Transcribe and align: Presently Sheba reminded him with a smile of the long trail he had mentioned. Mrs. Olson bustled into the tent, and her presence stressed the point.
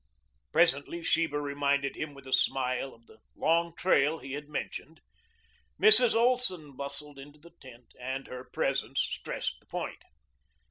Presently 0.51 1.03
Sheba 1.03 1.39
reminded 1.39 1.95
him 1.95 2.15
with 2.15 2.25
a 2.25 2.33
smile 2.33 2.91
of 2.95 3.05
the 3.05 3.19
long 3.35 3.75
trail 3.75 4.17
he 4.17 4.31
had 4.33 4.49
mentioned. 4.49 4.99
Mrs. 5.79 6.15
Olson 6.15 6.75
bustled 6.75 7.19
into 7.19 7.37
the 7.37 7.53
tent, 7.61 7.93
and 7.99 8.25
her 8.25 8.43
presence 8.51 8.99
stressed 8.99 9.57
the 9.59 9.67
point. 9.67 10.03